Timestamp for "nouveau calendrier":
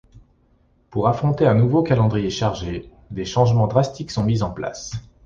1.53-2.29